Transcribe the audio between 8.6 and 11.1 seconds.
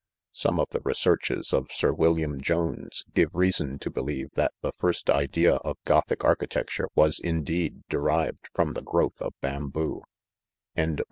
the growth of bamboo,' 12.